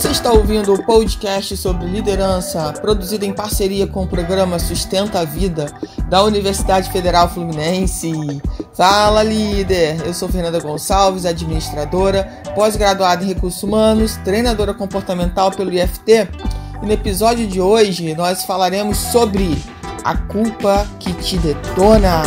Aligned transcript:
Você 0.00 0.12
está 0.12 0.32
ouvindo 0.32 0.72
o 0.72 0.82
podcast 0.82 1.54
sobre 1.58 1.86
liderança, 1.86 2.72
produzido 2.80 3.26
em 3.26 3.34
parceria 3.34 3.86
com 3.86 4.04
o 4.04 4.06
programa 4.06 4.58
Sustenta 4.58 5.20
a 5.20 5.26
Vida 5.26 5.66
da 6.08 6.24
Universidade 6.24 6.90
Federal 6.90 7.28
Fluminense. 7.28 8.10
Fala, 8.72 9.22
líder! 9.22 10.00
Eu 10.06 10.14
sou 10.14 10.26
Fernanda 10.26 10.58
Gonçalves, 10.58 11.26
administradora, 11.26 12.24
pós-graduada 12.54 13.22
em 13.22 13.28
recursos 13.28 13.62
humanos, 13.62 14.16
treinadora 14.24 14.72
comportamental 14.72 15.50
pelo 15.50 15.70
IFT. 15.70 16.30
E 16.82 16.86
no 16.86 16.92
episódio 16.92 17.46
de 17.46 17.60
hoje 17.60 18.14
nós 18.14 18.42
falaremos 18.46 18.96
sobre 18.96 19.62
a 20.02 20.16
culpa 20.16 20.88
que 20.98 21.12
te 21.12 21.36
detona. 21.36 22.22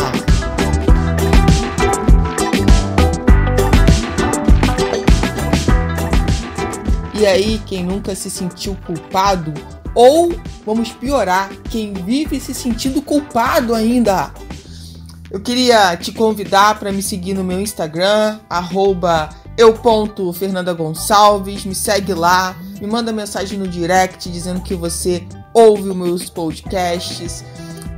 E 7.14 7.26
aí, 7.26 7.62
quem 7.64 7.84
nunca 7.84 8.14
se 8.14 8.28
sentiu 8.28 8.76
culpado? 8.86 9.54
Ou, 9.94 10.34
vamos 10.66 10.90
piorar, 10.90 11.50
quem 11.70 11.92
vive 11.92 12.40
se 12.40 12.52
sentindo 12.52 13.00
culpado 13.00 13.74
ainda? 13.74 14.32
Eu 15.30 15.40
queria 15.40 15.96
te 15.96 16.12
convidar 16.12 16.78
para 16.78 16.90
me 16.90 17.02
seguir 17.02 17.34
no 17.34 17.44
meu 17.44 17.60
Instagram, 17.60 18.40
arroba 18.50 19.28
eu.fernandagonçalves, 19.56 21.64
me 21.64 21.74
segue 21.74 22.12
lá, 22.12 22.56
me 22.80 22.86
manda 22.86 23.12
mensagem 23.12 23.58
no 23.58 23.68
direct 23.68 24.28
dizendo 24.28 24.60
que 24.60 24.74
você 24.74 25.26
ouve 25.52 25.88
os 25.88 25.96
meus 25.96 26.28
podcasts, 26.28 27.44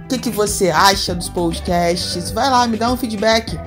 o 0.05 0.09
que, 0.09 0.19
que 0.19 0.31
você 0.31 0.71
acha 0.71 1.15
dos 1.15 1.31
podcasts, 1.31 2.31
vai 2.31 2.51
lá, 2.51 2.67
me 2.67 2.77
dá 2.77 2.93
um 2.93 2.97
feedback. 2.97 3.59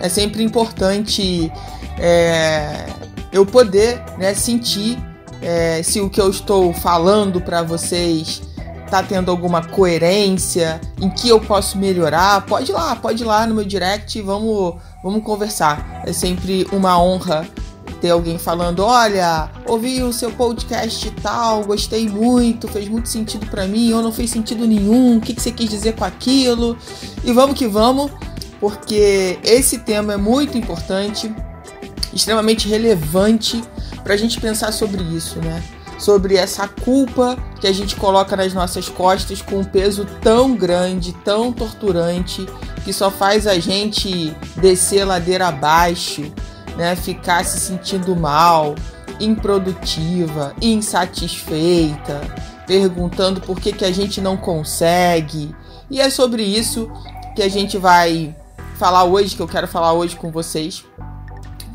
É 0.00 0.08
sempre 0.08 0.42
importante 0.42 1.52
é, 1.98 2.86
eu 3.32 3.44
poder 3.44 4.02
né, 4.18 4.34
sentir 4.34 4.98
é, 5.40 5.82
se 5.82 6.00
o 6.00 6.08
que 6.08 6.20
eu 6.20 6.30
estou 6.30 6.72
falando 6.72 7.40
para 7.40 7.62
vocês 7.62 8.42
tá 8.90 9.02
tendo 9.02 9.30
alguma 9.30 9.64
coerência, 9.64 10.80
em 11.00 11.10
que 11.10 11.28
eu 11.28 11.40
posso 11.40 11.76
melhorar, 11.76 12.46
pode 12.46 12.70
ir 12.70 12.74
lá, 12.74 12.94
pode 12.94 13.22
ir 13.22 13.26
lá 13.26 13.46
no 13.46 13.54
meu 13.54 13.64
direct, 13.64 14.20
vamos, 14.22 14.76
vamos 15.02 15.24
conversar. 15.24 16.02
É 16.06 16.12
sempre 16.12 16.66
uma 16.72 17.00
honra 17.02 17.46
ter 18.00 18.10
alguém 18.10 18.38
falando, 18.38 18.84
olha, 18.84 19.50
ouvi 19.66 20.02
o 20.02 20.12
seu 20.12 20.30
podcast 20.30 21.10
tal, 21.22 21.64
gostei 21.64 22.08
muito, 22.08 22.68
fez 22.68 22.88
muito 22.88 23.08
sentido 23.08 23.46
para 23.46 23.66
mim, 23.66 23.92
ou 23.92 24.02
não 24.02 24.12
fez 24.12 24.30
sentido 24.30 24.66
nenhum, 24.66 25.16
o 25.16 25.20
que, 25.20 25.34
que 25.34 25.40
você 25.42 25.50
quis 25.50 25.68
dizer 25.68 25.94
com 25.94 26.04
aquilo? 26.04 26.76
E 27.24 27.32
vamos 27.32 27.58
que 27.58 27.66
vamos, 27.66 28.10
porque 28.60 29.38
esse 29.42 29.78
tema 29.78 30.14
é 30.14 30.16
muito 30.16 30.58
importante 30.58 31.34
extremamente 32.16 32.68
relevante 32.68 33.62
para 34.02 34.14
a 34.14 34.16
gente 34.16 34.40
pensar 34.40 34.72
sobre 34.72 35.02
isso, 35.02 35.38
né? 35.38 35.62
Sobre 35.98 36.36
essa 36.36 36.66
culpa 36.66 37.38
que 37.60 37.66
a 37.66 37.72
gente 37.72 37.96
coloca 37.96 38.36
nas 38.36 38.52
nossas 38.52 38.88
costas 38.88 39.40
com 39.40 39.60
um 39.60 39.64
peso 39.64 40.04
tão 40.20 40.54
grande, 40.54 41.12
tão 41.24 41.52
torturante, 41.52 42.46
que 42.84 42.92
só 42.92 43.10
faz 43.10 43.46
a 43.46 43.58
gente 43.58 44.34
descer 44.56 45.04
ladeira 45.04 45.48
abaixo, 45.48 46.32
né? 46.76 46.96
Ficar 46.96 47.44
se 47.44 47.58
sentindo 47.60 48.14
mal, 48.16 48.74
improdutiva, 49.20 50.54
insatisfeita, 50.60 52.20
perguntando 52.66 53.40
por 53.40 53.60
que, 53.60 53.72
que 53.72 53.84
a 53.84 53.92
gente 53.92 54.20
não 54.20 54.36
consegue. 54.36 55.54
E 55.90 56.00
é 56.00 56.10
sobre 56.10 56.42
isso 56.42 56.90
que 57.34 57.42
a 57.42 57.48
gente 57.48 57.78
vai 57.78 58.34
falar 58.78 59.04
hoje, 59.04 59.34
que 59.34 59.40
eu 59.40 59.48
quero 59.48 59.66
falar 59.66 59.92
hoje 59.92 60.16
com 60.16 60.30
vocês 60.30 60.84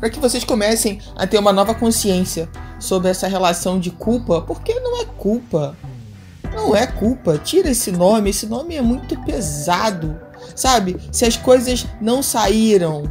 para 0.02 0.10
que 0.10 0.18
vocês 0.18 0.42
comecem 0.42 0.98
a 1.14 1.28
ter 1.28 1.38
uma 1.38 1.52
nova 1.52 1.76
consciência 1.76 2.48
sobre 2.80 3.08
essa 3.08 3.28
relação 3.28 3.78
de 3.78 3.92
culpa, 3.92 4.40
porque 4.40 4.74
não 4.80 5.00
é 5.00 5.04
culpa. 5.04 5.76
Não 6.52 6.74
é 6.74 6.88
culpa. 6.88 7.38
Tira 7.38 7.70
esse 7.70 7.92
nome, 7.92 8.30
esse 8.30 8.46
nome 8.46 8.74
é 8.74 8.82
muito 8.82 9.16
pesado. 9.20 10.20
Sabe? 10.56 10.96
Se 11.12 11.24
as 11.24 11.36
coisas 11.36 11.86
não 12.00 12.20
saíram 12.20 13.04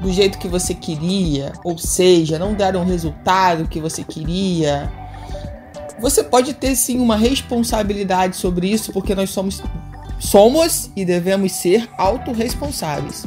do 0.00 0.12
jeito 0.12 0.36
que 0.36 0.48
você 0.48 0.74
queria, 0.74 1.52
ou 1.62 1.78
seja, 1.78 2.40
não 2.40 2.54
deram 2.54 2.82
o 2.82 2.86
resultado 2.86 3.68
que 3.68 3.80
você 3.80 4.02
queria, 4.02 4.92
você 6.00 6.24
pode 6.24 6.54
ter 6.54 6.74
sim 6.74 6.98
uma 6.98 7.14
responsabilidade 7.14 8.34
sobre 8.34 8.66
isso, 8.66 8.92
porque 8.92 9.14
nós 9.14 9.30
somos 9.30 9.62
somos 10.18 10.90
e 10.96 11.04
devemos 11.04 11.52
ser 11.52 11.88
autorresponsáveis. 11.96 13.26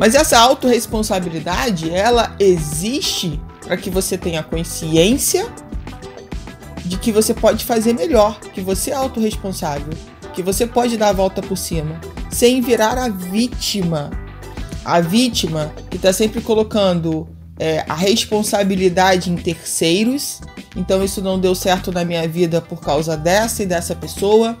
Mas 0.00 0.14
essa 0.14 0.38
autorresponsabilidade, 0.38 1.90
ela 1.90 2.34
existe 2.40 3.38
para 3.62 3.76
que 3.76 3.90
você 3.90 4.16
tenha 4.16 4.42
consciência 4.42 5.46
de 6.86 6.96
que 6.96 7.12
você 7.12 7.34
pode 7.34 7.66
fazer 7.66 7.92
melhor, 7.92 8.40
que 8.40 8.62
você 8.62 8.92
é 8.92 8.94
autorresponsável, 8.94 9.92
que 10.32 10.42
você 10.42 10.66
pode 10.66 10.96
dar 10.96 11.10
a 11.10 11.12
volta 11.12 11.42
por 11.42 11.54
cima, 11.54 12.00
sem 12.30 12.62
virar 12.62 12.96
a 12.96 13.10
vítima. 13.10 14.10
A 14.82 15.02
vítima 15.02 15.70
que 15.90 15.98
está 15.98 16.14
sempre 16.14 16.40
colocando 16.40 17.28
é, 17.58 17.84
a 17.86 17.94
responsabilidade 17.94 19.30
em 19.30 19.36
terceiros. 19.36 20.40
Então 20.74 21.04
isso 21.04 21.20
não 21.20 21.38
deu 21.38 21.54
certo 21.54 21.92
na 21.92 22.06
minha 22.06 22.26
vida 22.26 22.62
por 22.62 22.80
causa 22.80 23.18
dessa 23.18 23.64
e 23.64 23.66
dessa 23.66 23.94
pessoa 23.94 24.56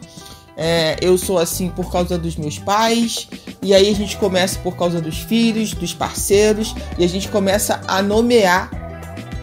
é, 0.56 0.96
eu 1.00 1.16
sou 1.16 1.38
assim 1.38 1.68
por 1.68 1.90
causa 1.90 2.18
dos 2.18 2.36
meus 2.36 2.58
pais, 2.58 3.28
e 3.62 3.74
aí 3.74 3.88
a 3.88 3.94
gente 3.94 4.16
começa 4.16 4.58
por 4.60 4.76
causa 4.76 5.00
dos 5.00 5.18
filhos, 5.18 5.72
dos 5.72 5.94
parceiros, 5.94 6.74
e 6.98 7.04
a 7.04 7.08
gente 7.08 7.28
começa 7.28 7.80
a 7.86 8.02
nomear 8.02 8.70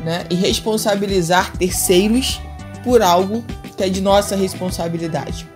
né, 0.04 0.26
e 0.30 0.36
responsabilizar 0.36 1.56
terceiros 1.58 2.40
por 2.84 3.02
algo 3.02 3.44
que 3.76 3.84
é 3.84 3.90
de 3.90 4.02
nossa 4.02 4.36
responsabilidade. 4.36 5.48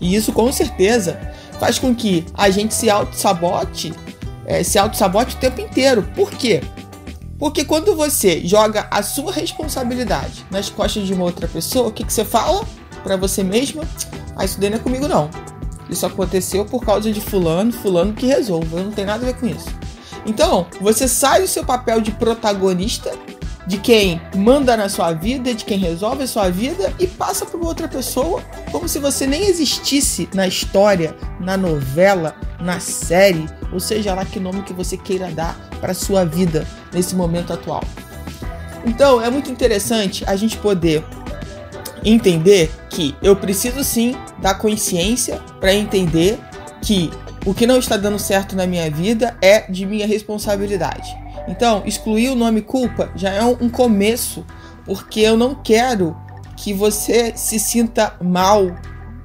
E 0.00 0.14
isso 0.14 0.32
com 0.32 0.50
certeza 0.50 1.20
faz 1.58 1.78
com 1.78 1.94
que 1.94 2.24
a 2.34 2.48
gente 2.48 2.72
se 2.74 2.88
auto-sabote, 2.88 3.92
é, 4.46 4.62
se 4.62 4.78
auto-sabote 4.78 5.36
o 5.36 5.38
tempo 5.38 5.60
inteiro. 5.60 6.02
Por 6.16 6.30
quê? 6.30 6.62
Porque 7.38 7.64
quando 7.64 7.94
você 7.94 8.40
joga 8.44 8.86
a 8.90 9.02
sua 9.02 9.32
responsabilidade 9.32 10.44
nas 10.50 10.68
costas 10.68 11.06
de 11.06 11.12
uma 11.12 11.24
outra 11.24 11.46
pessoa, 11.46 11.88
o 11.88 11.92
que, 11.92 12.04
que 12.04 12.12
você 12.12 12.24
fala 12.24 12.66
para 13.02 13.16
você 13.16 13.42
mesma? 13.42 13.82
Ah, 14.36 14.44
isso 14.44 14.60
daí 14.60 14.70
não 14.70 14.76
é 14.76 14.80
comigo 14.80 15.08
não. 15.08 15.30
Isso 15.88 16.06
aconteceu 16.06 16.64
por 16.64 16.84
causa 16.84 17.10
de 17.12 17.20
fulano, 17.20 17.72
fulano 17.72 18.12
que 18.12 18.26
resolve. 18.26 18.68
Eu 18.72 18.84
não 18.84 18.92
tenho 18.92 19.08
nada 19.08 19.24
a 19.24 19.32
ver 19.32 19.38
com 19.38 19.46
isso. 19.46 19.68
Então, 20.24 20.66
você 20.80 21.08
sai 21.08 21.40
do 21.40 21.48
seu 21.48 21.64
papel 21.64 22.00
de 22.00 22.12
protagonista, 22.12 23.10
de 23.66 23.78
quem 23.78 24.20
manda 24.34 24.76
na 24.76 24.88
sua 24.88 25.12
vida, 25.12 25.54
de 25.54 25.64
quem 25.64 25.78
resolve 25.78 26.24
a 26.24 26.26
sua 26.26 26.50
vida 26.50 26.92
e 26.98 27.06
passa 27.06 27.46
para 27.46 27.60
outra 27.60 27.88
pessoa, 27.88 28.42
como 28.70 28.88
se 28.88 28.98
você 28.98 29.26
nem 29.26 29.46
existisse 29.46 30.28
na 30.34 30.46
história, 30.46 31.16
na 31.38 31.56
novela, 31.56 32.34
na 32.60 32.80
série, 32.80 33.46
ou 33.72 33.80
seja 33.80 34.14
lá 34.14 34.24
que 34.24 34.40
nome 34.40 34.62
que 34.62 34.72
você 34.72 34.96
queira 34.96 35.30
dar 35.30 35.56
para 35.80 35.94
sua 35.94 36.24
vida 36.24 36.66
nesse 36.92 37.14
momento 37.14 37.52
atual. 37.52 37.82
Então, 38.84 39.22
é 39.22 39.30
muito 39.30 39.50
interessante 39.50 40.24
a 40.26 40.36
gente 40.36 40.56
poder 40.56 41.04
entender 42.04 42.70
que 42.88 43.14
eu 43.22 43.36
preciso 43.36 43.84
sim 43.84 44.16
da 44.38 44.54
consciência 44.54 45.36
para 45.60 45.74
entender 45.74 46.38
que 46.82 47.10
o 47.44 47.54
que 47.54 47.66
não 47.66 47.78
está 47.78 47.96
dando 47.96 48.18
certo 48.18 48.54
na 48.54 48.66
minha 48.66 48.90
vida 48.90 49.36
é 49.40 49.70
de 49.70 49.86
minha 49.86 50.06
responsabilidade. 50.06 51.16
Então, 51.48 51.82
excluir 51.86 52.28
o 52.28 52.34
nome 52.34 52.62
culpa 52.62 53.10
já 53.14 53.30
é 53.30 53.42
um 53.42 53.68
começo, 53.68 54.44
porque 54.84 55.20
eu 55.20 55.36
não 55.36 55.54
quero 55.54 56.16
que 56.56 56.72
você 56.72 57.32
se 57.34 57.58
sinta 57.58 58.14
mal, 58.22 58.74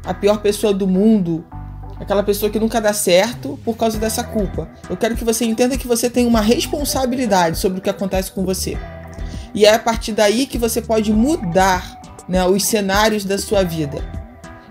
a 0.05 0.13
pior 0.13 0.41
pessoa 0.41 0.73
do 0.73 0.87
mundo, 0.87 1.45
aquela 1.99 2.23
pessoa 2.23 2.49
que 2.49 2.59
nunca 2.59 2.79
dá 2.79 2.93
certo 2.93 3.59
por 3.63 3.75
causa 3.75 3.97
dessa 3.97 4.23
culpa. 4.23 4.69
Eu 4.89 4.95
quero 4.95 5.15
que 5.15 5.23
você 5.23 5.43
entenda 5.45 5.77
que 5.77 5.87
você 5.87 6.09
tem 6.09 6.25
uma 6.25 6.41
responsabilidade 6.41 7.57
sobre 7.57 7.79
o 7.79 7.81
que 7.81 7.89
acontece 7.89 8.31
com 8.31 8.45
você. 8.45 8.77
E 9.53 9.65
é 9.65 9.73
a 9.73 9.79
partir 9.79 10.11
daí 10.11 10.45
que 10.45 10.57
você 10.57 10.81
pode 10.81 11.11
mudar 11.13 11.94
né, 12.27 12.45
os 12.45 12.65
cenários 12.65 13.25
da 13.25 13.37
sua 13.37 13.63
vida. 13.63 14.03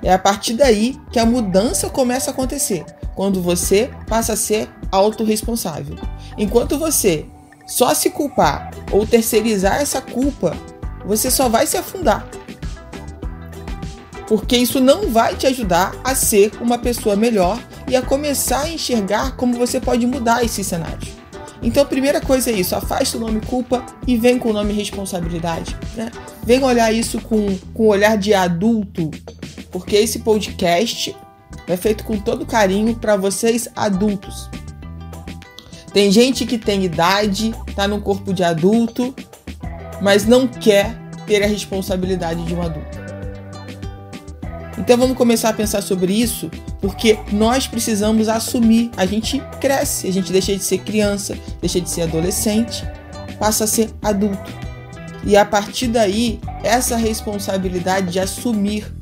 É 0.02 0.12
a 0.12 0.18
partir 0.18 0.54
daí 0.54 1.00
que 1.10 1.18
a 1.18 1.26
mudança 1.26 1.88
começa 1.88 2.30
a 2.30 2.32
acontecer, 2.32 2.84
quando 3.14 3.40
você 3.40 3.90
passa 4.06 4.34
a 4.34 4.36
ser 4.36 4.68
autorresponsável. 4.90 5.96
Enquanto 6.36 6.78
você 6.78 7.26
só 7.66 7.94
se 7.94 8.10
culpar 8.10 8.70
ou 8.92 9.06
terceirizar 9.06 9.80
essa 9.80 10.00
culpa, 10.00 10.56
você 11.06 11.30
só 11.30 11.48
vai 11.48 11.66
se 11.66 11.76
afundar. 11.76 12.26
Porque 14.26 14.56
isso 14.56 14.80
não 14.80 15.10
vai 15.10 15.34
te 15.36 15.46
ajudar 15.46 15.94
a 16.02 16.14
ser 16.14 16.52
uma 16.60 16.78
pessoa 16.78 17.14
melhor 17.16 17.58
e 17.88 17.94
a 17.94 18.02
começar 18.02 18.62
a 18.62 18.68
enxergar 18.68 19.36
como 19.36 19.56
você 19.56 19.80
pode 19.80 20.06
mudar 20.06 20.44
esse 20.44 20.64
cenário. 20.64 21.23
Então 21.64 21.82
a 21.82 21.87
primeira 21.87 22.20
coisa 22.20 22.50
é 22.50 22.52
isso, 22.52 22.76
afasta 22.76 23.16
o 23.16 23.20
nome 23.20 23.40
culpa 23.40 23.84
e 24.06 24.19
vem 24.19 24.38
com 24.38 24.50
o 24.50 24.52
nome 24.52 24.75
responsabilidade. 24.75 25.75
Né? 25.96 26.11
Vem 26.44 26.62
olhar 26.62 26.93
isso 26.93 27.19
com, 27.22 27.56
com 27.72 27.87
olhar 27.87 28.19
de 28.19 28.34
adulto, 28.34 29.11
porque 29.72 29.96
esse 29.96 30.19
podcast 30.19 31.16
é 31.66 31.76
feito 31.76 32.05
com 32.05 32.19
todo 32.19 32.44
carinho 32.44 32.94
para 32.94 33.16
vocês 33.16 33.66
adultos. 33.75 34.50
Tem 35.94 36.12
gente 36.12 36.44
que 36.44 36.58
tem 36.58 36.84
idade, 36.84 37.55
tá 37.75 37.88
no 37.88 38.00
corpo 38.00 38.34
de 38.34 38.44
adulto, 38.44 39.14
mas 40.02 40.26
não 40.26 40.46
quer 40.46 40.94
ter 41.26 41.43
a 41.43 41.46
responsabilidade 41.46 42.44
de 42.44 42.55
um 42.55 42.60
adulto. 42.60 42.94
Então 44.76 44.96
vamos 44.96 45.16
começar 45.16 45.50
a 45.50 45.52
pensar 45.52 45.82
sobre 45.82 46.12
isso, 46.12 46.50
porque 46.80 47.18
nós 47.32 47.66
precisamos 47.66 48.28
assumir. 48.28 48.90
A 48.96 49.06
gente 49.06 49.40
cresce, 49.60 50.08
a 50.08 50.12
gente 50.12 50.32
deixa 50.32 50.54
de 50.56 50.62
ser 50.62 50.78
criança, 50.78 51.38
deixa 51.60 51.80
de 51.80 51.88
ser 51.88 52.02
adolescente, 52.02 52.84
passa 53.38 53.64
a 53.64 53.66
ser 53.66 53.90
adulto. 54.02 54.52
E 55.24 55.36
a 55.36 55.44
partir 55.44 55.88
daí, 55.88 56.40
essa 56.62 56.96
responsabilidade 56.96 58.12
de 58.12 58.20
assumir 58.20 58.92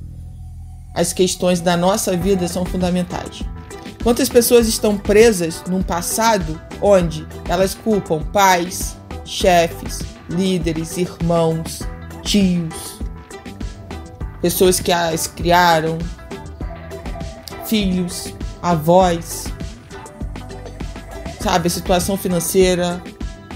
as 0.94 1.12
questões 1.12 1.60
da 1.60 1.76
nossa 1.76 2.16
vida 2.16 2.46
são 2.46 2.64
fundamentais. 2.64 3.42
Quantas 4.02 4.28
pessoas 4.28 4.68
estão 4.68 4.98
presas 4.98 5.62
num 5.68 5.82
passado 5.82 6.60
onde 6.80 7.26
elas 7.48 7.74
culpam 7.74 8.20
pais, 8.20 8.96
chefes, 9.24 10.00
líderes, 10.28 10.96
irmãos, 10.96 11.80
tios, 12.22 12.98
pessoas 14.42 14.80
que 14.80 14.90
as 14.90 15.28
criaram, 15.28 15.96
filhos, 17.64 18.34
avós, 18.60 19.46
sabe, 21.40 21.68
a 21.68 21.70
situação 21.70 22.16
financeira, 22.16 23.00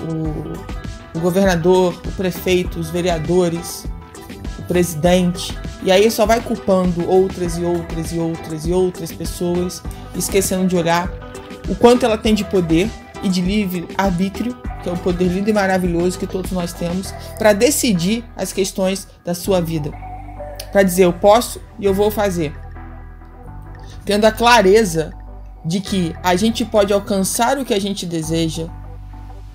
o, 0.00 1.18
o 1.18 1.20
governador, 1.20 2.00
o 2.06 2.12
prefeito, 2.12 2.78
os 2.78 2.88
vereadores, 2.88 3.84
o 4.60 4.62
presidente. 4.62 5.58
E 5.82 5.90
aí 5.90 6.08
só 6.10 6.24
vai 6.24 6.40
culpando 6.40 7.06
outras 7.08 7.58
e 7.58 7.64
outras 7.64 8.12
e 8.12 8.18
outras 8.18 8.66
e 8.66 8.72
outras 8.72 9.12
pessoas, 9.12 9.82
esquecendo 10.14 10.66
de 10.66 10.76
olhar 10.76 11.10
o 11.68 11.74
quanto 11.74 12.06
ela 12.06 12.16
tem 12.16 12.32
de 12.32 12.44
poder 12.44 12.88
e 13.24 13.28
de 13.28 13.40
livre 13.40 13.88
arbítrio, 13.98 14.56
que 14.82 14.88
é 14.88 14.92
um 14.92 14.96
poder 14.96 15.26
lindo 15.26 15.50
e 15.50 15.52
maravilhoso 15.52 16.16
que 16.16 16.28
todos 16.28 16.52
nós 16.52 16.72
temos, 16.72 17.12
para 17.38 17.52
decidir 17.52 18.24
as 18.36 18.52
questões 18.52 19.08
da 19.24 19.34
sua 19.34 19.60
vida 19.60 20.05
para 20.76 20.82
dizer 20.82 21.06
eu 21.06 21.12
posso 21.14 21.58
e 21.78 21.86
eu 21.86 21.94
vou 21.94 22.10
fazer. 22.10 22.54
Tendo 24.04 24.26
a 24.26 24.30
clareza 24.30 25.10
de 25.64 25.80
que 25.80 26.14
a 26.22 26.36
gente 26.36 26.66
pode 26.66 26.92
alcançar 26.92 27.56
o 27.56 27.64
que 27.64 27.72
a 27.72 27.80
gente 27.80 28.04
deseja 28.04 28.66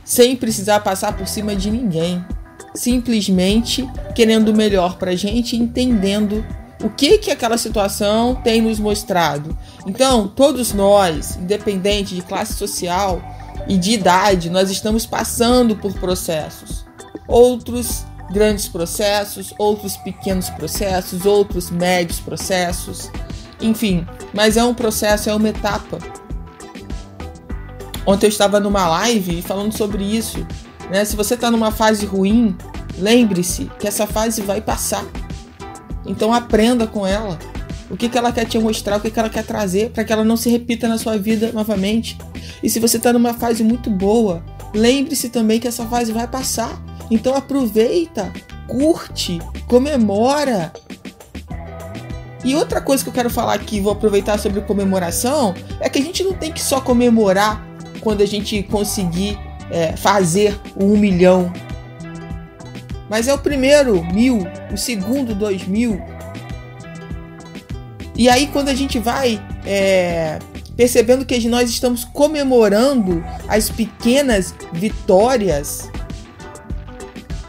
sem 0.04 0.36
precisar 0.36 0.80
passar 0.80 1.16
por 1.16 1.28
cima 1.28 1.56
de 1.56 1.70
ninguém, 1.70 2.26
simplesmente 2.74 3.88
querendo 4.16 4.50
o 4.50 4.56
melhor 4.56 4.98
para 4.98 5.12
a 5.12 5.16
gente, 5.16 5.56
entendendo 5.56 6.44
o 6.84 6.90
que 6.90 7.20
que 7.20 7.30
aquela 7.30 7.60
situação 7.60 8.34
tem 8.44 8.60
nos 8.60 8.80
mostrado. 8.80 9.56
Então, 9.86 10.28
todos 10.28 10.74
nós, 10.74 11.36
independente 11.36 12.16
de 12.16 12.24
classe 12.24 12.54
social 12.54 13.22
e 13.68 13.78
de 13.78 13.92
idade, 13.92 14.50
nós 14.50 14.72
estamos 14.72 15.06
passando 15.06 15.76
por 15.76 15.94
processos. 15.94 16.84
Outros 17.28 18.08
grandes 18.32 18.68
processos, 18.68 19.54
outros 19.58 19.98
pequenos 19.98 20.50
processos, 20.50 21.26
outros 21.26 21.70
médios 21.70 22.20
processos, 22.20 23.12
enfim, 23.62 24.06
mas 24.34 24.58
é 24.58 24.64
um 24.64 24.74
processo, 24.74 25.30
é 25.30 25.36
uma 25.36 25.50
etapa. 25.50 26.00
Ontem 28.06 28.26
eu 28.26 28.30
estava 28.30 28.60
numa 28.60 28.88
live 28.88 29.42
falando 29.42 29.76
sobre 29.78 30.04
isso. 30.04 30.46
Né? 30.90 31.06
Se 31.06 31.16
você 31.16 31.36
está 31.36 31.52
numa 31.52 31.72
fase 31.72 32.06
ruim, 32.06 32.56
lembre-se 32.98 33.70
que 33.80 33.88
essa 33.88 34.08
fase 34.08 34.42
vai 34.42 34.60
passar. 34.60 35.06
Então 36.06 36.34
aprenda 36.34 36.88
com 36.88 37.06
ela. 37.06 37.38
O 37.90 37.98
que, 37.98 38.10
que 38.10 38.18
ela 38.18 38.32
quer 38.32 38.46
te 38.46 38.58
mostrar, 38.58 38.98
o 38.98 39.02
que, 39.02 39.12
que 39.12 39.20
ela 39.20 39.30
quer 39.30 39.44
trazer 39.44 39.92
para 39.92 40.04
que 40.04 40.14
ela 40.14 40.24
não 40.24 40.38
se 40.38 40.50
repita 40.50 40.88
na 40.88 40.98
sua 40.98 41.18
vida 41.18 41.52
novamente. 41.52 42.18
E 42.64 42.70
se 42.70 42.80
você 42.80 42.98
está 42.98 43.12
numa 43.14 43.34
fase 43.34 43.64
muito 43.64 43.90
boa, 43.90 44.44
lembre-se 44.74 45.30
também 45.30 45.60
que 45.60 45.68
essa 45.68 45.86
fase 45.86 46.12
vai 46.12 46.28
passar. 46.28 46.82
Então 47.12 47.36
aproveita, 47.36 48.32
curte, 48.68 49.40
comemora. 49.68 50.72
E 52.44 52.56
outra 52.56 52.80
coisa 52.80 53.04
que 53.04 53.10
eu 53.10 53.14
quero 53.14 53.30
falar 53.30 53.54
aqui, 53.54 53.82
vou 53.82 53.92
aproveitar 53.92 54.40
sobre 54.40 54.62
comemoração, 54.62 55.54
é 55.82 55.90
que 55.90 56.00
a 56.00 56.02
gente 56.02 56.24
não 56.24 56.34
tem 56.34 56.52
que 56.52 56.62
só 56.62 56.80
comemorar 56.80 57.64
quando 58.00 58.22
a 58.22 58.26
gente 58.26 58.64
conseguir 58.64 59.38
é, 59.70 59.96
fazer 59.98 60.58
um 60.76 60.98
milhão. 60.98 61.52
Mas 63.10 63.28
é 63.28 63.34
o 63.34 63.38
primeiro 63.38 64.02
mil, 64.06 64.40
o 64.74 64.78
segundo 64.78 65.36
dois 65.36 65.68
mil. 65.68 66.02
E 68.16 68.30
aí 68.30 68.48
quando 68.48 68.70
a 68.70 68.74
gente 68.74 69.00
vai 69.00 69.40
é, 69.66 70.40
percebendo 70.78 71.26
que 71.26 71.48
nós 71.50 71.70
estamos 71.70 72.06
comemorando 72.06 73.24
as 73.48 73.70
pequenas 73.70 74.56
vitórias, 74.74 75.92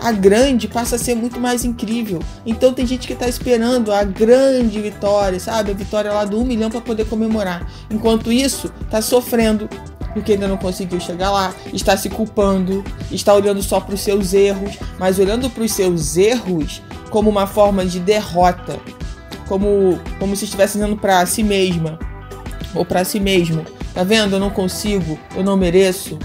a 0.02 0.10
grande 0.10 0.66
passa 0.66 0.96
a 0.96 0.98
ser 0.98 1.14
muito 1.14 1.38
mais 1.38 1.64
incrível. 1.64 2.18
Então 2.44 2.72
tem 2.72 2.84
gente 2.86 3.06
que 3.06 3.12
está 3.12 3.28
esperando 3.28 3.92
a 3.92 4.02
grande 4.02 4.80
vitória, 4.80 5.38
sabe? 5.38 5.70
A 5.70 5.74
vitória 5.74 6.12
lá 6.12 6.24
do 6.24 6.40
1 6.40 6.44
milhão 6.44 6.70
para 6.70 6.80
poder 6.80 7.06
comemorar. 7.06 7.66
Enquanto 7.88 8.32
isso, 8.32 8.72
está 8.84 9.00
sofrendo 9.00 9.68
porque 10.12 10.32
ainda 10.32 10.46
não 10.46 10.58
conseguiu 10.58 11.00
chegar 11.00 11.30
lá, 11.30 11.54
está 11.72 11.96
se 11.96 12.10
culpando, 12.10 12.84
está 13.10 13.32
olhando 13.32 13.62
só 13.62 13.80
para 13.80 13.94
os 13.94 14.00
seus 14.02 14.34
erros, 14.34 14.76
mas 14.98 15.18
olhando 15.18 15.48
para 15.48 15.62
os 15.62 15.72
seus 15.72 16.18
erros 16.18 16.82
como 17.08 17.30
uma 17.30 17.46
forma 17.46 17.86
de 17.86 17.98
derrota, 17.98 18.78
como 19.48 19.98
como 20.18 20.36
se 20.36 20.44
estivesse 20.44 20.74
dizendo 20.74 20.96
para 20.96 21.24
si 21.24 21.42
mesma 21.42 21.98
ou 22.74 22.84
para 22.84 23.04
si 23.04 23.20
mesmo, 23.20 23.64
tá 23.94 24.02
vendo? 24.04 24.36
Eu 24.36 24.40
não 24.40 24.50
consigo, 24.50 25.18
eu 25.34 25.42
não 25.42 25.56
mereço. 25.56 26.18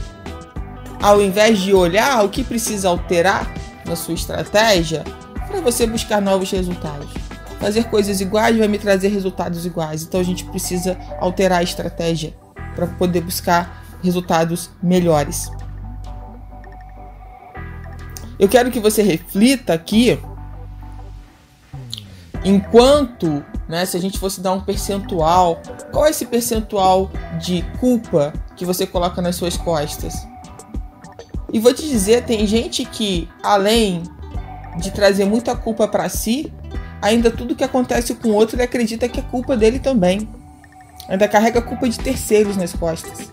Ao 1.02 1.22
invés 1.22 1.60
de 1.60 1.74
olhar 1.74 2.26
o 2.26 2.30
que 2.30 2.44
precisa 2.44 2.90
alterar, 2.90 3.54
na 3.88 3.96
sua 3.96 4.14
estratégia 4.14 5.04
para 5.48 5.62
você 5.62 5.88
buscar 5.88 6.22
novos 6.22 6.52
resultados. 6.52 7.10
Fazer 7.60 7.86
coisas 7.86 8.22
iguais 8.22 8.58
vai 8.58 8.68
me 8.68 8.78
trazer 8.78 9.08
resultados 9.08 9.66
iguais, 9.66 10.04
então 10.04 10.20
a 10.20 10.24
gente 10.24 10.46
precisa 10.46 10.98
alterar 11.20 11.60
a 11.60 11.64
estratégia 11.64 12.36
para 12.76 12.86
poder 12.86 13.22
buscar 13.22 13.84
resultados 14.04 14.70
melhores. 14.82 15.50
Eu 18.40 18.48
quero 18.48 18.70
que 18.70 18.80
você 18.80 19.02
reflita 19.02 19.74
aqui 19.74 20.20
enquanto, 22.46 23.44
né, 23.68 23.86
se 23.86 23.98
a 23.98 24.00
gente 24.00 24.20
fosse 24.20 24.40
dar 24.40 24.54
um 24.54 24.62
percentual, 24.62 25.60
qual 25.92 26.06
é 26.06 26.12
esse 26.12 26.26
percentual 26.28 27.10
de 27.40 27.64
culpa 27.80 28.32
que 28.56 28.64
você 28.64 28.86
coloca 28.86 29.22
nas 29.22 29.36
suas 29.36 29.58
costas? 29.58 30.28
E 31.52 31.60
vou 31.60 31.74
te 31.74 31.88
dizer, 31.88 32.24
tem 32.26 32.46
gente 32.46 32.84
que 32.86 33.30
além 33.42 34.04
de 34.78 34.92
trazer 34.92 35.26
muita 35.26 35.56
culpa 35.56 35.88
para 35.88 36.10
si, 36.10 36.52
ainda 37.02 37.32
tudo 37.32 37.56
que 37.56 37.64
acontece 37.64 38.14
com 38.16 38.30
o 38.30 38.34
outro 38.34 38.56
ele 38.56 38.64
acredita 38.64 39.08
que 39.08 39.20
é 39.20 39.24
culpa 39.24 39.56
dele 39.56 39.80
também. 39.80 40.28
Ainda 41.08 41.28
carrega 41.28 41.62
culpa 41.62 41.88
de 41.88 41.98
terceiros 41.98 42.58
nas 42.58 42.74
costas. 42.74 43.30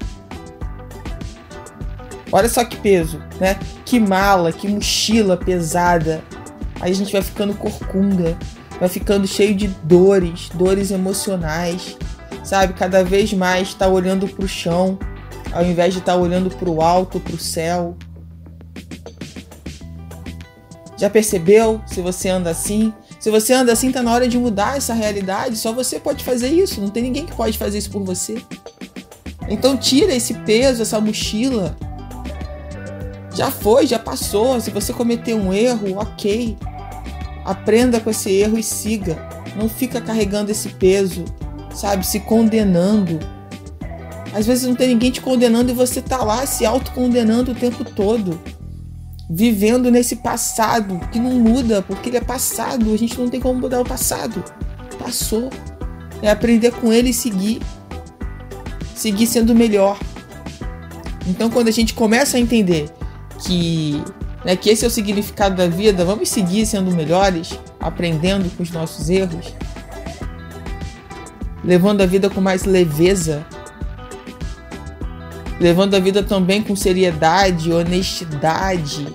Olha 2.30 2.48
só 2.48 2.64
que 2.64 2.76
peso, 2.76 3.22
né? 3.40 3.56
Que 3.84 4.00
mala, 4.00 4.52
que 4.52 4.68
mochila 4.68 5.36
pesada. 5.36 6.22
Aí 6.80 6.90
a 6.90 6.94
gente 6.94 7.12
vai 7.12 7.22
ficando 7.22 7.54
corcunda, 7.54 8.36
vai 8.78 8.88
ficando 8.88 9.26
cheio 9.26 9.54
de 9.54 9.68
dores, 9.68 10.48
dores 10.54 10.90
emocionais, 10.90 11.96
sabe? 12.42 12.74
Cada 12.74 13.04
vez 13.04 13.32
mais 13.32 13.68
está 13.68 13.86
olhando 13.86 14.26
para 14.28 14.44
o 14.44 14.48
chão, 14.48 14.98
ao 15.54 15.64
invés 15.64 15.94
de 15.94 16.00
estar 16.00 16.14
tá 16.14 16.18
olhando 16.18 16.50
para 16.50 16.68
o 16.68 16.82
alto, 16.82 17.20
para 17.20 17.34
o 17.34 17.38
céu. 17.38 17.96
Já 20.98 21.08
percebeu 21.08 21.80
se 21.86 22.00
você 22.00 22.28
anda 22.28 22.50
assim? 22.50 22.92
Se 23.20 23.30
você 23.30 23.54
anda 23.54 23.72
assim, 23.72 23.90
tá 23.90 24.02
na 24.02 24.12
hora 24.12 24.28
de 24.28 24.36
mudar 24.36 24.76
essa 24.76 24.92
realidade. 24.92 25.56
Só 25.56 25.72
você 25.72 25.98
pode 25.98 26.24
fazer 26.24 26.48
isso. 26.48 26.80
Não 26.80 26.90
tem 26.90 27.02
ninguém 27.02 27.24
que 27.24 27.34
pode 27.34 27.56
fazer 27.56 27.78
isso 27.78 27.90
por 27.90 28.02
você. 28.02 28.36
Então 29.48 29.76
tira 29.76 30.14
esse 30.14 30.34
peso, 30.34 30.82
essa 30.82 31.00
mochila. 31.00 31.76
Já 33.34 33.50
foi, 33.50 33.86
já 33.86 33.98
passou. 33.98 34.60
Se 34.60 34.70
você 34.70 34.92
cometeu 34.92 35.36
um 35.36 35.52
erro, 35.52 35.98
ok. 35.98 36.56
Aprenda 37.44 38.00
com 38.00 38.10
esse 38.10 38.30
erro 38.30 38.58
e 38.58 38.62
siga. 38.62 39.16
Não 39.56 39.68
fica 39.68 40.00
carregando 40.00 40.50
esse 40.50 40.68
peso, 40.70 41.24
sabe? 41.74 42.06
Se 42.06 42.20
condenando. 42.20 43.20
Às 44.34 44.46
vezes 44.46 44.66
não 44.66 44.74
tem 44.74 44.88
ninguém 44.88 45.10
te 45.10 45.20
condenando 45.20 45.70
e 45.70 45.74
você 45.74 46.02
tá 46.02 46.18
lá 46.18 46.44
se 46.44 46.66
autocondenando 46.66 47.52
o 47.52 47.54
tempo 47.54 47.84
todo 47.84 48.38
vivendo 49.28 49.90
nesse 49.90 50.16
passado 50.16 51.00
que 51.10 51.18
não 51.18 51.32
muda, 51.32 51.82
porque 51.82 52.10
ele 52.10 52.18
é 52.18 52.20
passado, 52.20 52.92
a 52.92 52.96
gente 52.96 53.18
não 53.18 53.28
tem 53.28 53.40
como 53.40 53.60
mudar 53.60 53.80
o 53.80 53.84
passado. 53.84 54.44
Passou. 54.98 55.50
É 56.22 56.30
aprender 56.30 56.72
com 56.72 56.92
ele 56.92 57.10
e 57.10 57.14
seguir. 57.14 57.60
Seguir 58.94 59.26
sendo 59.26 59.54
melhor. 59.54 59.98
Então, 61.26 61.50
quando 61.50 61.68
a 61.68 61.72
gente 61.72 61.94
começa 61.94 62.36
a 62.36 62.40
entender 62.40 62.90
que, 63.44 64.02
né, 64.44 64.56
que 64.56 64.70
esse 64.70 64.84
é 64.84 64.88
o 64.88 64.90
significado 64.90 65.56
da 65.56 65.66
vida, 65.66 66.04
vamos 66.04 66.28
seguir 66.28 66.66
sendo 66.66 66.94
melhores, 66.94 67.58
aprendendo 67.80 68.48
com 68.56 68.62
os 68.62 68.70
nossos 68.70 69.08
erros, 69.08 69.54
levando 71.62 72.02
a 72.02 72.06
vida 72.06 72.28
com 72.30 72.40
mais 72.40 72.64
leveza, 72.64 73.44
levando 75.60 75.94
a 75.94 76.00
vida 76.00 76.22
também 76.22 76.62
com 76.62 76.74
seriedade, 76.74 77.72
honestidade. 77.72 79.06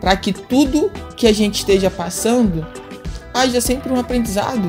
para 0.00 0.16
que 0.16 0.32
tudo 0.32 0.90
que 1.16 1.26
a 1.26 1.32
gente 1.32 1.56
esteja 1.56 1.90
passando 1.90 2.64
haja 3.34 3.60
sempre 3.60 3.92
um 3.92 3.98
aprendizado, 3.98 4.68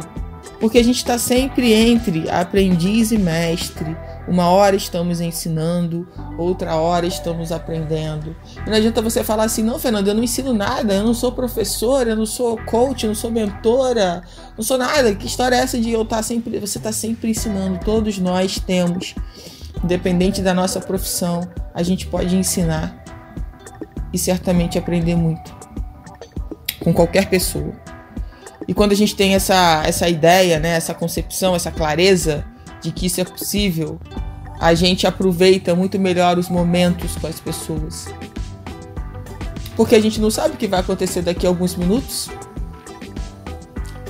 porque 0.59 0.77
a 0.77 0.83
gente 0.83 0.97
está 0.97 1.17
sempre 1.17 1.71
entre 1.73 2.29
aprendiz 2.29 3.11
e 3.11 3.17
mestre. 3.17 3.95
Uma 4.27 4.47
hora 4.49 4.75
estamos 4.75 5.21
ensinando, 5.21 6.07
outra 6.37 6.75
hora 6.75 7.07
estamos 7.07 7.51
aprendendo. 7.51 8.35
Não 8.67 8.73
adianta 8.73 9.01
você 9.01 9.23
falar 9.23 9.45
assim, 9.45 9.63
não, 9.63 9.79
Fernando, 9.79 10.07
eu 10.07 10.13
não 10.13 10.23
ensino 10.23 10.53
nada, 10.53 10.93
eu 10.93 11.03
não 11.03 11.15
sou 11.15 11.31
professora, 11.31 12.11
eu 12.11 12.15
não 12.15 12.27
sou 12.27 12.57
coach, 12.65 13.03
eu 13.03 13.07
não 13.07 13.15
sou 13.15 13.31
mentora, 13.31 14.21
não 14.55 14.63
sou 14.63 14.77
nada. 14.77 15.15
Que 15.15 15.25
história 15.25 15.55
é 15.55 15.59
essa 15.59 15.79
de 15.79 15.91
eu 15.91 16.03
estar 16.03 16.17
tá 16.17 16.23
sempre. 16.23 16.59
Você 16.59 16.77
está 16.77 16.91
sempre 16.91 17.31
ensinando, 17.31 17.79
todos 17.83 18.19
nós 18.19 18.59
temos. 18.59 19.15
Independente 19.83 20.41
da 20.41 20.53
nossa 20.53 20.79
profissão, 20.79 21.47
a 21.73 21.81
gente 21.81 22.05
pode 22.07 22.35
ensinar 22.35 23.03
e 24.11 24.17
certamente 24.17 24.77
aprender 24.77 25.15
muito 25.15 25.55
com 26.79 26.93
qualquer 26.93 27.29
pessoa. 27.29 27.73
E 28.67 28.73
quando 28.73 28.91
a 28.91 28.95
gente 28.95 29.15
tem 29.15 29.35
essa, 29.35 29.81
essa 29.85 30.07
ideia, 30.07 30.59
né, 30.59 30.69
essa 30.69 30.93
concepção, 30.93 31.55
essa 31.55 31.71
clareza 31.71 32.45
de 32.81 32.91
que 32.91 33.05
isso 33.05 33.21
é 33.21 33.23
possível, 33.23 33.99
a 34.59 34.73
gente 34.73 35.07
aproveita 35.07 35.73
muito 35.73 35.97
melhor 35.97 36.37
os 36.37 36.49
momentos 36.49 37.15
com 37.15 37.27
as 37.27 37.39
pessoas. 37.39 38.07
Porque 39.75 39.95
a 39.95 40.01
gente 40.01 40.19
não 40.19 40.29
sabe 40.29 40.55
o 40.55 40.57
que 40.57 40.67
vai 40.67 40.81
acontecer 40.81 41.21
daqui 41.21 41.45
a 41.45 41.49
alguns 41.49 41.75
minutos. 41.75 42.29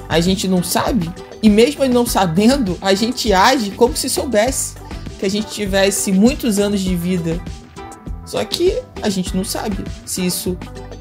A 0.09 0.19
gente 0.19 0.47
não 0.47 0.63
sabe. 0.63 1.09
E 1.43 1.49
mesmo 1.49 1.88
não 1.88 2.05
sabendo, 2.05 2.75
a 2.81 2.93
gente 2.95 3.31
age 3.31 3.71
como 3.71 3.95
se 3.95 4.09
soubesse 4.09 4.73
que 5.19 5.25
a 5.25 5.29
gente 5.29 5.47
tivesse 5.47 6.11
muitos 6.11 6.57
anos 6.57 6.79
de 6.79 6.95
vida. 6.95 7.39
Só 8.25 8.43
que 8.45 8.81
a 9.01 9.09
gente 9.09 9.35
não 9.35 9.43
sabe 9.43 9.83
se 10.05 10.25
isso 10.25 10.57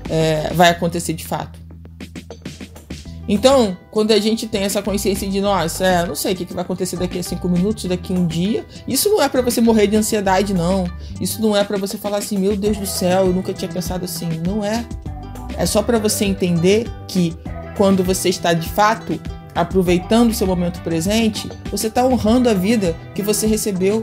é, 0.08 0.52
vai 0.54 0.70
acontecer 0.70 1.12
de 1.12 1.24
fato. 1.24 1.58
Então, 3.28 3.76
quando 3.90 4.10
a 4.12 4.18
gente 4.18 4.46
tem 4.46 4.62
essa 4.62 4.80
consciência 4.80 5.28
de, 5.28 5.38
nossa, 5.38 5.84
é, 5.84 6.06
não 6.06 6.14
sei 6.14 6.32
o 6.32 6.36
que 6.36 6.54
vai 6.54 6.62
acontecer 6.62 6.96
daqui 6.96 7.18
a 7.18 7.22
cinco 7.22 7.46
minutos, 7.46 7.84
daqui 7.84 8.14
a 8.14 8.16
um 8.16 8.26
dia, 8.26 8.64
isso 8.88 9.10
não 9.10 9.22
é 9.22 9.28
para 9.28 9.42
você 9.42 9.60
morrer 9.60 9.86
de 9.86 9.96
ansiedade, 9.96 10.54
não. 10.54 10.90
Isso 11.20 11.40
não 11.42 11.54
é 11.54 11.62
para 11.62 11.76
você 11.76 11.98
falar 11.98 12.18
assim, 12.18 12.38
meu 12.38 12.56
Deus 12.56 12.78
do 12.78 12.86
céu, 12.86 13.26
eu 13.26 13.32
nunca 13.32 13.52
tinha 13.52 13.70
pensado 13.70 14.06
assim. 14.06 14.28
Não 14.46 14.64
é. 14.64 14.86
É 15.58 15.66
só 15.66 15.82
para 15.82 15.98
você 15.98 16.24
entender 16.24 16.90
que 17.06 17.36
quando 17.76 18.02
você 18.02 18.30
está 18.30 18.54
de 18.54 18.68
fato 18.70 19.20
aproveitando 19.54 20.30
o 20.30 20.34
seu 20.34 20.46
momento 20.46 20.80
presente, 20.82 21.50
você 21.70 21.88
está 21.88 22.04
honrando 22.04 22.48
a 22.48 22.54
vida 22.54 22.96
que 23.14 23.22
você 23.22 23.46
recebeu 23.46 24.02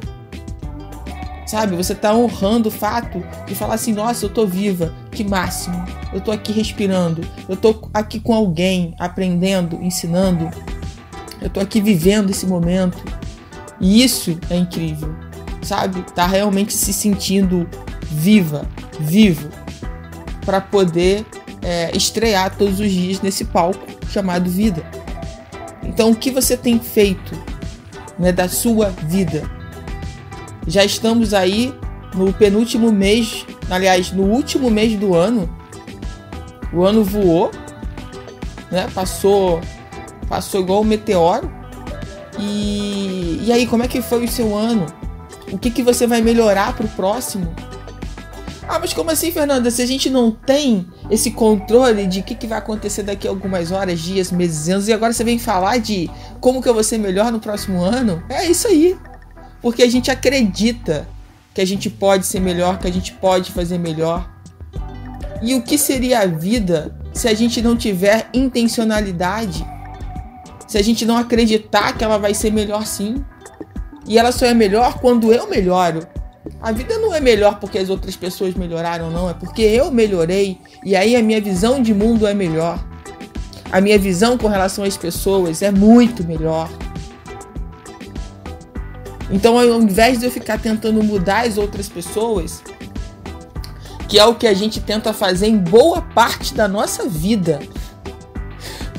Sabe? 1.45 1.75
Você 1.75 1.93
tá 1.93 2.13
honrando 2.13 2.69
o 2.69 2.71
fato 2.71 3.23
de 3.45 3.53
falar 3.53 3.75
assim: 3.75 3.93
nossa, 3.93 4.25
eu 4.25 4.29
tô 4.29 4.47
viva, 4.47 4.93
que 5.11 5.23
máximo. 5.23 5.85
Eu 6.11 6.19
tô 6.19 6.31
aqui 6.31 6.51
respirando. 6.51 7.21
Eu 7.47 7.55
tô 7.55 7.87
aqui 7.93 8.19
com 8.19 8.33
alguém, 8.33 8.95
aprendendo, 8.97 9.81
ensinando. 9.81 10.49
Eu 11.39 11.49
tô 11.49 11.59
aqui 11.59 11.79
vivendo 11.79 12.31
esse 12.31 12.47
momento. 12.47 12.97
E 13.79 14.03
isso 14.03 14.39
é 14.49 14.55
incrível, 14.55 15.13
sabe? 15.61 16.01
Tá 16.13 16.25
realmente 16.25 16.73
se 16.73 16.91
sentindo 16.91 17.69
viva, 18.01 18.65
vivo, 18.99 19.49
para 20.45 20.61
poder 20.61 21.25
é, 21.61 21.95
estrear 21.95 22.55
todos 22.57 22.79
os 22.79 22.89
dias 22.89 23.21
nesse 23.21 23.45
palco 23.45 23.85
chamado 24.09 24.49
vida. 24.49 24.83
Então, 25.95 26.11
o 26.11 26.15
que 26.15 26.29
você 26.29 26.57
tem 26.57 26.77
feito 26.77 27.31
né, 28.19 28.29
da 28.29 28.49
sua 28.49 28.89
vida? 28.89 29.49
Já 30.67 30.83
estamos 30.83 31.33
aí 31.33 31.73
no 32.13 32.33
penúltimo 32.33 32.91
mês, 32.91 33.45
aliás, 33.69 34.11
no 34.11 34.23
último 34.23 34.69
mês 34.69 34.99
do 34.99 35.15
ano. 35.15 35.49
O 36.73 36.83
ano 36.83 37.01
voou, 37.01 37.49
né? 38.69 38.89
Passou, 38.93 39.61
passou 40.27 40.59
igual 40.59 40.81
um 40.81 40.83
meteoro. 40.83 41.49
E, 42.37 43.39
e 43.45 43.51
aí, 43.53 43.65
como 43.65 43.83
é 43.83 43.87
que 43.87 44.01
foi 44.01 44.25
o 44.25 44.27
seu 44.27 44.53
ano? 44.53 44.87
O 45.49 45.57
que, 45.57 45.71
que 45.71 45.81
você 45.81 46.05
vai 46.05 46.19
melhorar 46.19 46.75
para 46.75 46.85
o 46.85 46.89
próximo? 46.89 47.55
Ah, 48.67 48.79
mas 48.79 48.93
como 48.93 49.11
assim, 49.11 49.31
Fernanda? 49.31 49.69
Se 49.69 49.81
a 49.81 49.85
gente 49.85 50.09
não 50.09 50.31
tem 50.31 50.87
esse 51.09 51.31
controle 51.31 52.07
de 52.07 52.21
o 52.21 52.23
que, 52.23 52.35
que 52.35 52.47
vai 52.47 52.57
acontecer 52.57 53.03
daqui 53.03 53.27
a 53.27 53.31
algumas 53.31 53.71
horas, 53.71 53.99
dias, 53.99 54.31
meses, 54.31 54.69
anos, 54.69 54.87
e 54.87 54.93
agora 54.93 55.13
você 55.13 55.23
vem 55.23 55.37
falar 55.37 55.77
de 55.77 56.09
como 56.39 56.61
que 56.61 56.67
eu 56.67 56.73
vou 56.73 56.83
ser 56.83 56.97
melhor 56.97 57.31
no 57.31 57.39
próximo 57.39 57.81
ano? 57.81 58.23
É 58.29 58.45
isso 58.45 58.67
aí 58.67 58.97
porque 59.65 59.81
a 59.81 59.89
gente 59.89 60.11
acredita 60.11 61.07
que 61.51 61.59
a 61.59 61.65
gente 61.65 61.89
pode 61.89 62.27
ser 62.27 62.39
melhor, 62.39 62.77
que 62.77 62.87
a 62.87 62.93
gente 62.93 63.13
pode 63.13 63.51
fazer 63.51 63.79
melhor. 63.79 64.29
E 65.41 65.55
o 65.55 65.63
que 65.63 65.75
seria 65.75 66.19
a 66.19 66.27
vida 66.27 66.95
se 67.11 67.27
a 67.27 67.33
gente 67.33 67.63
não 67.63 67.75
tiver 67.75 68.29
intencionalidade? 68.31 69.65
Se 70.67 70.77
a 70.77 70.83
gente 70.83 71.03
não 71.03 71.17
acreditar 71.17 71.97
que 71.97 72.03
ela 72.03 72.19
vai 72.19 72.35
ser 72.35 72.51
melhor 72.51 72.85
sim? 72.85 73.25
E 74.07 74.19
ela 74.19 74.31
só 74.31 74.45
é 74.45 74.53
melhor 74.53 74.99
quando 74.99 75.33
eu 75.33 75.49
melhoro. 75.49 76.07
A 76.61 76.71
vida 76.71 76.97
não 76.97 77.13
é 77.13 77.19
melhor 77.19 77.59
porque 77.59 77.77
as 77.77 77.89
outras 77.89 78.15
pessoas 78.15 78.53
melhoraram, 78.55 79.09
não. 79.09 79.29
É 79.29 79.33
porque 79.33 79.61
eu 79.61 79.91
melhorei 79.91 80.59
e 80.83 80.95
aí 80.95 81.15
a 81.15 81.21
minha 81.21 81.41
visão 81.41 81.81
de 81.81 81.93
mundo 81.93 82.25
é 82.25 82.33
melhor. 82.33 82.83
A 83.71 83.81
minha 83.81 83.97
visão 83.97 84.37
com 84.37 84.47
relação 84.47 84.83
às 84.83 84.95
pessoas 84.95 85.61
é 85.61 85.71
muito 85.71 86.23
melhor. 86.23 86.69
Então, 89.29 89.57
ao 89.57 89.81
invés 89.81 90.19
de 90.19 90.25
eu 90.25 90.31
ficar 90.31 90.59
tentando 90.59 91.03
mudar 91.03 91.47
as 91.47 91.57
outras 91.57 91.89
pessoas, 91.89 92.61
que 94.07 94.19
é 94.19 94.25
o 94.25 94.35
que 94.35 94.45
a 94.45 94.53
gente 94.53 94.79
tenta 94.79 95.13
fazer 95.13 95.47
em 95.47 95.57
boa 95.57 96.01
parte 96.01 96.53
da 96.53 96.67
nossa 96.67 97.09
vida, 97.09 97.59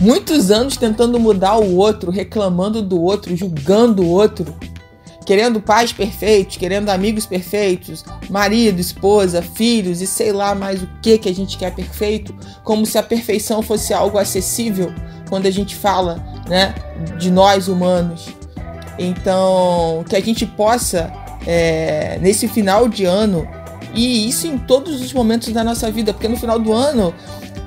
muitos 0.01 0.51
anos 0.51 0.77
tentando 0.77 1.19
mudar 1.19 1.57
o 1.57 1.77
outro, 1.77 2.11
reclamando 2.11 2.83
do 2.83 3.01
outro, 3.01 3.37
julgando 3.37 4.03
o 4.03 4.09
outro, 4.09 4.55
querendo 5.27 5.61
pais 5.61 5.93
perfeitos, 5.93 6.57
querendo 6.57 6.89
amigos 6.89 7.27
perfeitos, 7.27 8.05
marido, 8.31 8.81
esposa, 8.81 9.43
filhos 9.43 10.01
e 10.01 10.07
sei 10.07 10.33
lá 10.33 10.55
mais 10.55 10.83
o 10.83 10.89
que 11.03 11.19
que 11.19 11.29
a 11.29 11.35
gente 11.35 11.59
quer 11.59 11.75
perfeito, 11.75 12.33
como 12.63 12.87
se 12.87 12.97
a 12.97 13.03
perfeição 13.03 13.61
fosse 13.61 13.93
algo 13.93 14.17
acessível 14.17 14.95
quando 15.29 15.47
a 15.47 15.51
gente 15.51 15.75
fala, 15.75 16.25
né, 16.49 16.73
de 17.19 17.29
nós 17.29 17.67
humanos. 17.67 18.29
Então, 18.97 20.05
que 20.09 20.15
a 20.15 20.21
gente 20.23 20.47
possa, 20.47 21.13
é, 21.45 22.19
nesse 22.23 22.47
final 22.47 22.89
de 22.89 23.05
ano, 23.05 23.47
e 23.93 24.29
isso 24.29 24.47
em 24.47 24.57
todos 24.57 25.03
os 25.03 25.13
momentos 25.13 25.53
da 25.53 25.65
nossa 25.65 25.91
vida, 25.91 26.13
porque 26.13 26.29
no 26.29 26.37
final 26.37 26.59
do 26.59 26.73
ano 26.73 27.13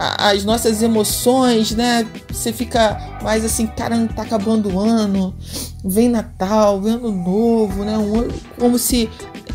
as 0.01 0.45
nossas 0.45 0.81
emoções, 0.81 1.71
né? 1.71 2.07
Você 2.31 2.53
fica 2.53 3.19
mais 3.21 3.43
assim, 3.43 3.67
caramba, 3.67 4.13
tá 4.13 4.21
acabando 4.21 4.73
o 4.73 4.79
ano, 4.79 5.35
vem 5.83 6.07
Natal, 6.07 6.79
vem 6.79 6.93
Ano 6.93 7.11
Novo, 7.11 7.83
né? 7.83 7.97
Um, 7.97 8.29
como 8.57 8.79
se 8.79 9.09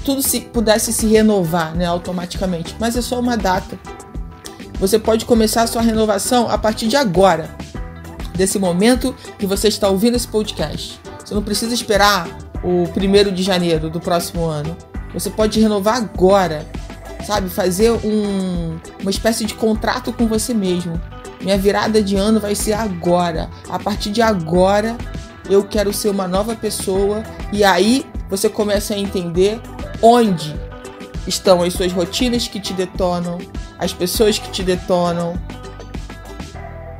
tudo 0.04 0.20
se 0.22 0.40
pudesse 0.40 0.92
se 0.92 1.06
renovar, 1.06 1.74
né? 1.74 1.86
Automaticamente. 1.86 2.76
Mas 2.78 2.94
é 2.94 3.00
só 3.00 3.18
uma 3.18 3.38
data. 3.38 3.78
Você 4.78 4.98
pode 4.98 5.24
começar 5.24 5.62
a 5.62 5.66
sua 5.66 5.80
renovação 5.80 6.46
a 6.50 6.58
partir 6.58 6.88
de 6.88 6.96
agora, 6.96 7.48
desse 8.36 8.58
momento 8.58 9.14
que 9.38 9.46
você 9.46 9.68
está 9.68 9.88
ouvindo 9.88 10.16
esse 10.16 10.28
podcast. 10.28 11.00
Você 11.24 11.32
não 11.32 11.42
precisa 11.42 11.72
esperar 11.72 12.28
o 12.62 12.86
primeiro 12.88 13.32
de 13.32 13.42
janeiro 13.42 13.88
do 13.88 13.98
próximo 13.98 14.44
ano. 14.44 14.76
Você 15.14 15.30
pode 15.30 15.58
renovar 15.58 15.96
agora, 15.96 16.66
sabe? 17.25 17.49
Fazer 17.49 17.90
um, 17.90 18.78
uma 19.00 19.11
espécie 19.11 19.45
de 19.45 19.54
contrato 19.54 20.12
com 20.12 20.26
você 20.26 20.54
mesmo. 20.54 21.00
Minha 21.40 21.59
virada 21.59 22.02
de 22.02 22.16
ano 22.16 22.40
vai 22.40 22.54
ser 22.54 22.73
agora. 22.73 23.50
A 23.69 23.78
partir 23.78 24.11
de 24.11 24.23
agora, 24.23 24.97
eu 25.49 25.64
quero 25.64 25.93
ser 25.93 26.09
uma 26.09 26.26
nova 26.26 26.54
pessoa. 26.54 27.23
E 27.52 27.64
aí 27.64 28.07
você 28.28 28.49
começa 28.49 28.95
a 28.95 28.99
entender 28.99 29.61
onde 30.00 30.54
estão 31.26 31.62
as 31.62 31.73
suas 31.73 31.93
rotinas 31.93 32.49
que 32.49 32.61
te 32.61 32.73
detonam, 32.73 33.38
as 33.78 33.93
pessoas 33.93 34.38
que 34.38 34.50
te 34.50 34.62
detonam, 34.62 35.38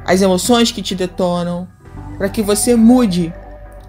as 0.05 0.23
emoções 0.23 0.73
que 0.73 0.83
te 0.83 0.95
detonam, 0.95 1.69
para 2.17 2.29
que 2.29 2.43
você 2.43 2.75
mude 2.75 3.33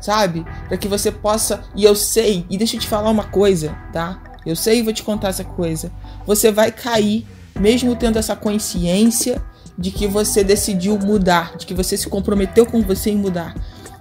sabe? 0.06 0.46
Para 0.68 0.78
que 0.78 0.88
você 0.88 1.12
possa. 1.12 1.64
E 1.76 1.84
eu 1.84 1.96
sei, 1.96 2.46
e 2.50 2.58
deixa 2.58 2.76
eu 2.76 2.80
te 2.80 2.88
falar 2.88 3.10
uma 3.10 3.24
coisa, 3.24 3.76
tá? 3.92 4.22
Eu 4.46 4.56
sei 4.56 4.80
e 4.80 4.82
vou 4.84 4.94
te 4.94 5.02
contar 5.02 5.30
essa 5.30 5.44
coisa. 5.44 5.92
Você 6.26 6.52
vai 6.52 6.72
cair, 6.72 7.26
mesmo 7.60 7.96
tendo 7.96 8.18
essa 8.18 8.36
consciência 8.36 9.42
de 9.78 9.92
que 9.92 10.08
você 10.08 10.44
decidiu 10.44 10.98
mudar, 10.98 11.58
de 11.58 11.66
que 11.66 11.74
você 11.74 11.98
se 11.98 12.10
comprometeu 12.10 12.66
com 12.66 12.82
você 12.82 13.12
em 13.12 13.18
mudar. 13.18 13.56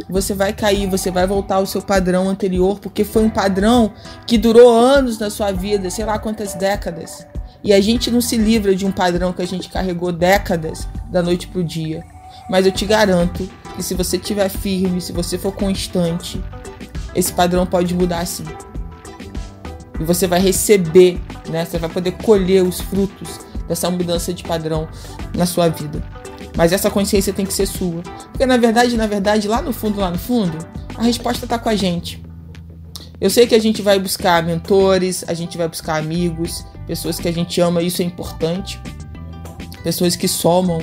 Você 0.09 0.35
vai 0.35 0.53
cair, 0.53 0.89
você 0.89 1.11
vai 1.11 1.27
voltar 1.27 1.57
ao 1.57 1.67
seu 1.67 1.81
padrão 1.81 2.29
anterior, 2.29 2.79
porque 2.79 3.05
foi 3.05 3.25
um 3.25 3.31
padrão 3.31 3.93
que 4.27 4.37
durou 4.37 4.71
anos 4.71 5.19
na 5.19 5.31
sua 5.31 5.51
vida, 5.51 5.91
sei 5.91 6.05
lá 6.05 6.19
quantas 6.19 6.55
décadas. 6.55 7.27
E 7.63 7.73
a 7.73 7.81
gente 7.81 8.11
não 8.11 8.21
se 8.21 8.37
livra 8.37 8.75
de 8.77 8.85
um 8.85 8.93
padrão 8.93 9.33
que 9.33 9.43
a 9.43 9.47
gente 9.47 9.71
carregou 9.71 10.13
décadas 10.13 10.87
da 11.11 11.23
noite 11.23 11.47
pro 11.49 11.65
dia. 11.65 12.05
Mas 12.51 12.67
eu 12.67 12.73
te 12.73 12.85
garanto 12.85 13.49
que 13.75 13.83
se 13.83 13.95
você 13.95 14.17
estiver 14.17 14.49
firme, 14.51 15.01
se 15.01 15.13
você 15.13 15.39
for 15.39 15.53
constante, 15.53 16.43
esse 17.15 17.33
padrão 17.33 17.65
pode 17.65 17.95
mudar 17.95 18.27
sim. 18.27 18.45
E 19.99 20.05
você 20.05 20.27
vai 20.27 20.41
receber, 20.41 21.21
né? 21.49 21.65
Você 21.65 21.79
vai 21.79 21.89
poder 21.89 22.13
colher 22.13 22.63
os 22.63 22.81
frutos 22.81 23.41
dessa 23.69 23.91
mudança 23.91 24.33
de 24.33 24.43
padrão 24.43 24.89
na 25.37 25.47
sua 25.47 25.69
vida. 25.69 26.03
Mas 26.57 26.73
essa 26.73 26.91
consciência 26.91 27.33
tem 27.33 27.47
que 27.47 27.53
ser 27.53 27.67
sua. 27.67 28.03
Porque 28.31 28.47
na 28.47 28.57
verdade, 28.57 28.97
na 28.97 29.07
verdade, 29.07 29.49
lá 29.49 29.61
no 29.61 29.73
fundo, 29.73 30.01
lá 30.01 30.11
no 30.11 30.19
fundo, 30.19 30.57
a 30.97 31.03
resposta 31.03 31.45
está 31.45 31.59
com 31.59 31.69
a 31.69 31.77
gente. 31.77 32.23
Eu 33.21 33.31
sei 33.31 33.47
que 33.47 33.55
a 33.55 33.59
gente 33.59 33.83
vai 33.83 33.99
buscar 33.99 34.43
mentores, 34.43 35.25
a 35.27 35.35
gente 35.35 35.57
vai 35.57 35.69
buscar 35.69 35.97
amigos, 35.97 36.65
pessoas 36.87 37.19
que 37.19 37.29
a 37.29 37.33
gente 37.33 37.61
ama, 37.61 37.83
isso 37.83 38.03
é 38.03 38.05
importante. 38.05 38.81
Pessoas 39.83 40.17
que 40.17 40.29
somam. 40.29 40.81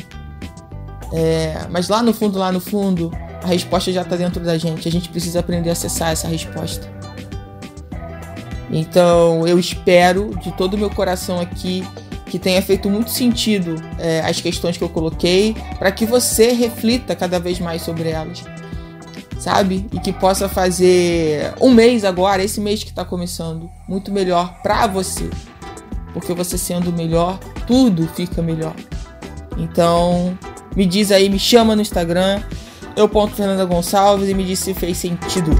É, 1.14 1.68
mas 1.70 1.90
lá 1.90 2.02
no 2.02 2.14
fundo, 2.14 2.40
lá 2.40 2.52
no 2.52 2.60
fundo, 2.60 3.12
a 3.44 3.48
resposta 3.48 3.92
já 3.92 4.02
está 4.02 4.16
dentro 4.16 4.44
da 4.44 4.58
gente. 4.58 4.88
A 4.88 4.92
gente 4.92 5.10
precisa 5.10 5.40
aprender 5.40 5.70
a 5.70 5.74
acessar 5.74 6.12
essa 6.12 6.28
resposta. 6.28 7.01
Então 8.72 9.46
eu 9.46 9.60
espero 9.60 10.32
de 10.42 10.52
todo 10.54 10.76
o 10.76 10.78
meu 10.78 10.90
coração 10.90 11.40
aqui 11.40 11.86
que 12.32 12.40
tenha 12.40 12.62
feito 12.62 12.90
muito 12.90 13.12
sentido 13.12 13.76
é, 14.00 14.22
as 14.22 14.40
questões 14.40 14.78
que 14.78 14.84
eu 14.84 14.88
coloquei, 14.88 15.54
para 15.78 15.92
que 15.92 16.06
você 16.06 16.54
reflita 16.54 17.14
cada 17.14 17.38
vez 17.38 17.60
mais 17.60 17.82
sobre 17.82 18.08
elas, 18.10 18.42
sabe? 19.38 19.86
E 19.92 20.00
que 20.00 20.14
possa 20.14 20.48
fazer 20.48 21.54
um 21.60 21.72
mês 21.72 22.06
agora, 22.06 22.42
esse 22.42 22.62
mês 22.62 22.86
que 22.86 22.90
está 22.90 23.04
começando, 23.04 23.70
muito 23.86 24.14
melhor 24.14 24.62
para 24.64 24.88
você, 24.88 25.30
porque 26.14 26.34
você 26.34 26.58
sendo 26.58 26.94
melhor, 26.94 27.38
tudo 27.68 28.08
fica 28.16 28.42
melhor. 28.42 28.76
Então, 29.58 30.38
me 30.74 30.86
diz 30.86 31.12
aí, 31.12 31.28
me 31.28 31.38
chama 31.38 31.76
no 31.76 31.82
Instagram, 31.82 32.42
eu 32.96 33.10
ponto 33.10 33.36
Fernanda 33.36 33.66
Gonçalves 33.66 34.30
e 34.30 34.34
me 34.34 34.46
diz 34.46 34.60
se 34.60 34.74
fez 34.74 34.98
sentido. 34.98 35.52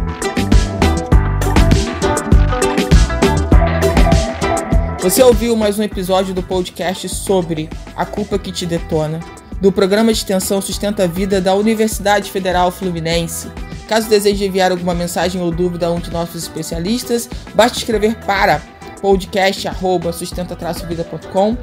Você 5.02 5.22
ouviu 5.24 5.56
mais 5.56 5.80
um 5.80 5.84
episódio 5.84 6.32
do 6.32 6.44
podcast 6.44 7.10
sobre 7.10 7.68
A 7.96 8.06
Culpa 8.06 8.38
que 8.38 8.52
Te 8.52 8.68
Detona, 8.68 9.20
do 9.60 9.72
programa 9.72 10.14
de 10.14 10.20
extensão 10.20 10.62
Sustenta 10.62 11.06
a 11.06 11.08
Vida 11.08 11.42
da 11.42 11.56
Universidade 11.56 12.30
Federal 12.30 12.70
Fluminense. 12.70 13.52
Caso 13.88 14.08
deseje 14.08 14.46
enviar 14.46 14.72
alguma 14.72 14.94
mensagem 14.94 15.42
ou 15.42 15.50
dúvida 15.50 15.88
a 15.88 15.92
um 15.92 16.00
de 16.00 16.12
nossos 16.12 16.44
especialistas, 16.44 17.28
basta 17.56 17.80
escrever 17.80 18.16
para 18.28 18.62
podcast@sustenta-vida.com, 19.02 21.58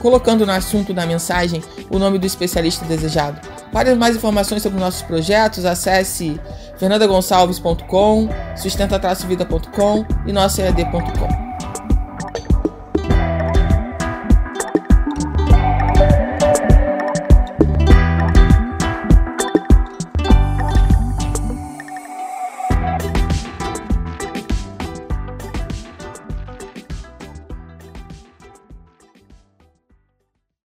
colocando 0.00 0.44
no 0.44 0.50
assunto 0.50 0.92
da 0.92 1.06
mensagem 1.06 1.62
o 1.88 1.96
nome 1.96 2.18
do 2.18 2.26
especialista 2.26 2.84
desejado. 2.84 3.40
Para 3.72 3.94
mais 3.94 4.16
informações 4.16 4.64
sobre 4.64 4.80
nossos 4.80 5.02
projetos, 5.02 5.64
acesse 5.64 6.40
fernandagonçalves.com, 6.76 8.28
sustenta-vida.com 8.56 10.04
e 10.26 10.32
EAD.com. 10.32 11.41